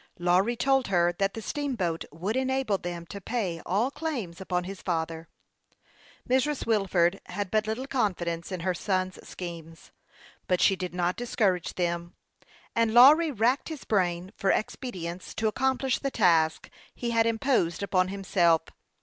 Lawry 0.17 0.55
told 0.55 0.87
her 0.87 1.13
that 1.19 1.35
the 1.35 1.43
steamboat 1.43 2.05
would 2.11 2.35
enable 2.35 2.79
them 2.79 3.05
to 3.05 3.21
pay 3.21 3.61
all 3.67 3.91
claims 3.91 4.41
upon 4.41 4.63
his 4.63 4.81
father. 4.81 5.27
Mrs. 6.27 6.65
Wilford 6.65 7.19
had 7.27 7.51
but 7.51 7.67
little 7.67 7.85
confidence 7.85 8.51
in 8.51 8.61
her 8.61 8.73
son's 8.73 9.19
schemes, 9.29 9.91
but 10.47 10.59
she 10.59 10.75
did 10.75 10.95
not 10.95 11.17
discourage 11.17 11.75
them; 11.75 12.15
and 12.75 12.95
Lawry 12.95 13.29
racked 13.29 13.69
his 13.69 13.83
brain 13.83 14.33
for 14.35 14.49
expedients 14.49 15.35
to 15.35 15.51
accom 15.51 15.77
plish 15.77 15.99
the 15.99 16.09
task 16.09 16.71
he 16.95 17.11
had 17.11 17.27
imposed 17.27 17.83
upon 17.83 18.07
himself. 18.07 18.61